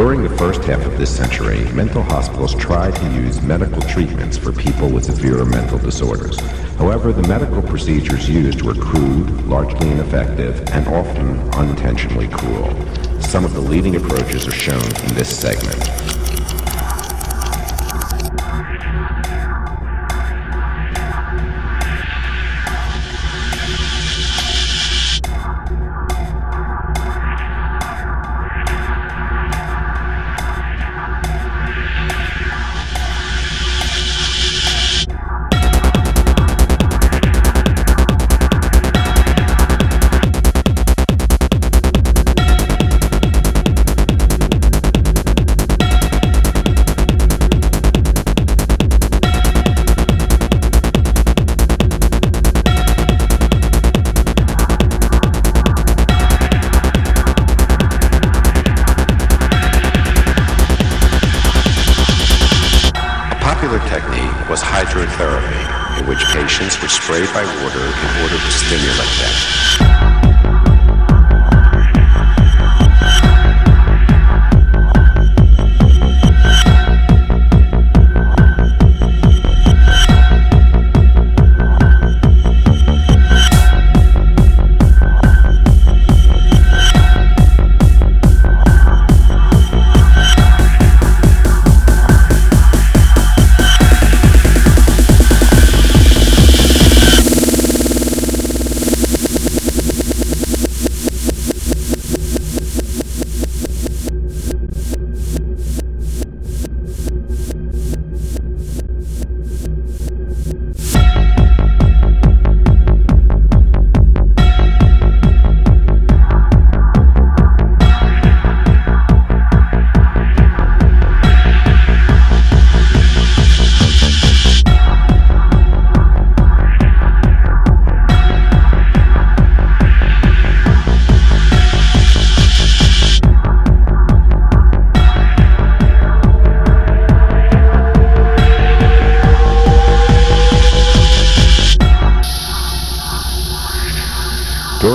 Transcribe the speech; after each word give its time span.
During 0.00 0.22
the 0.22 0.34
first 0.38 0.64
half 0.64 0.86
of 0.86 0.96
this 0.96 1.14
century, 1.14 1.62
mental 1.72 2.02
hospitals 2.02 2.54
tried 2.54 2.96
to 2.96 3.12
use 3.12 3.42
medical 3.42 3.82
treatments 3.82 4.38
for 4.38 4.50
people 4.50 4.88
with 4.88 5.04
severe 5.04 5.44
mental 5.44 5.76
disorders. 5.76 6.40
However, 6.78 7.12
the 7.12 7.28
medical 7.28 7.60
procedures 7.60 8.26
used 8.26 8.62
were 8.62 8.72
crude, 8.72 9.46
largely 9.46 9.90
ineffective, 9.90 10.66
and 10.70 10.88
often 10.88 11.38
unintentionally 11.50 12.28
cruel. 12.28 12.74
Some 13.20 13.44
of 13.44 13.52
the 13.52 13.60
leading 13.60 13.96
approaches 13.96 14.48
are 14.48 14.52
shown 14.52 14.82
in 14.82 15.14
this 15.14 15.38
segment. 15.38 15.89
In 68.42 68.46
order 68.46 69.02
to 69.02 69.09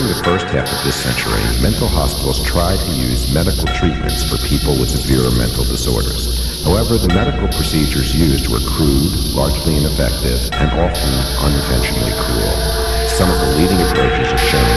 During 0.00 0.16
the 0.16 0.24
first 0.24 0.46
half 0.48 0.64
of 0.64 0.80
this 0.82 0.96
century, 0.96 1.44
mental 1.60 1.86
hospitals 1.86 2.40
tried 2.40 2.80
to 2.80 2.90
use 2.96 3.28
medical 3.34 3.68
treatments 3.76 4.24
for 4.24 4.40
people 4.48 4.72
with 4.80 4.88
severe 4.88 5.28
mental 5.36 5.60
disorders. 5.62 6.24
However, 6.64 6.96
the 6.96 7.12
medical 7.12 7.44
procedures 7.52 8.16
used 8.16 8.48
were 8.48 8.64
crude, 8.64 9.12
largely 9.36 9.76
ineffective, 9.76 10.40
and 10.56 10.72
often 10.72 11.12
unintentionally 11.44 12.16
cruel. 12.16 12.56
Some 13.12 13.28
of 13.28 13.44
the 13.44 13.60
leading 13.60 13.76
approaches 13.76 14.32
are 14.32 14.40
shown 14.40 14.69